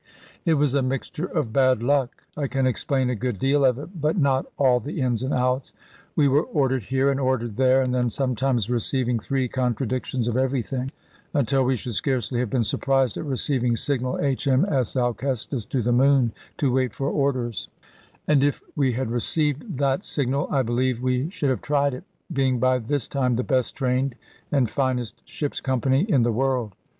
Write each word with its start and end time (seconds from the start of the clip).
It 0.45 0.55
was 0.55 0.73
a 0.73 0.81
mixture 0.81 1.27
of 1.27 1.53
bad 1.53 1.83
luck. 1.83 2.23
I 2.35 2.47
can 2.47 2.65
explain 2.65 3.11
a 3.11 3.15
good 3.15 3.37
deal 3.37 3.63
of 3.63 3.77
it, 3.77 4.01
but 4.01 4.17
not 4.17 4.47
all 4.57 4.79
the 4.79 4.99
ins 4.99 5.21
and 5.21 5.31
outs. 5.31 5.73
We 6.15 6.27
were 6.27 6.41
ordered 6.41 6.85
here, 6.85 7.11
and 7.11 7.19
ordered 7.19 7.55
there, 7.55 7.83
and 7.83 7.93
then 7.93 8.09
sometimes 8.09 8.67
receiving 8.67 9.19
three 9.19 9.47
contradictions 9.47 10.27
of 10.27 10.35
everything. 10.37 10.89
Until 11.35 11.63
we 11.65 11.75
should 11.75 11.93
scarcely 11.93 12.39
have 12.39 12.49
been 12.49 12.63
surprised 12.63 13.15
at 13.15 13.25
receiving 13.25 13.75
signal, 13.75 14.17
"H.M.S. 14.17 14.95
Alcestis 14.95 15.65
to 15.65 15.83
the 15.83 15.91
moon; 15.91 16.31
to 16.57 16.71
wait 16.73 16.95
for 16.95 17.07
orders." 17.07 17.67
And 18.27 18.43
if 18.43 18.63
we 18.75 18.93
had 18.93 19.11
received 19.11 19.77
that 19.77 20.03
signal, 20.03 20.47
I 20.49 20.63
believe 20.63 20.99
we 20.99 21.29
should 21.29 21.51
have 21.51 21.61
tried 21.61 21.93
it, 21.93 22.05
being 22.33 22.57
by 22.57 22.79
this 22.79 23.07
time 23.07 23.35
the 23.35 23.43
best 23.43 23.75
trained 23.75 24.15
and 24.51 24.67
finest 24.67 25.21
ship's 25.29 25.61
company 25.61 26.01
in 26.09 26.23
the 26.23 26.31
world. 26.31 26.73